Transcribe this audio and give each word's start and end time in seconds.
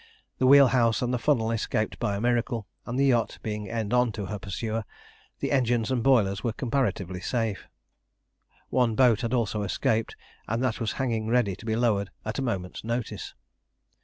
The 0.39 0.47
wheel 0.47 0.69
house 0.69 1.03
and 1.03 1.13
the 1.13 1.19
funnel 1.19 1.51
escaped 1.51 1.99
by 1.99 2.15
a 2.15 2.19
miracle, 2.21 2.65
and 2.87 2.97
the 2.97 3.05
yacht 3.05 3.37
being 3.43 3.69
end 3.69 3.93
on 3.93 4.11
to 4.13 4.25
her 4.25 4.39
pursuer, 4.39 4.83
the 5.41 5.51
engines 5.51 5.91
and 5.91 6.01
boilers 6.01 6.43
were 6.43 6.53
comparatively 6.53 7.21
safe. 7.21 7.67
One 8.71 8.95
boat 8.95 9.21
had 9.21 9.31
also 9.31 9.61
escaped, 9.61 10.15
and 10.47 10.63
that 10.63 10.79
was 10.79 10.93
hanging 10.93 11.27
ready 11.27 11.55
to 11.55 11.67
be 11.67 11.75
lowered 11.75 12.09
at 12.25 12.39
a 12.39 12.41
moment's 12.41 12.83
notice. 12.83 13.35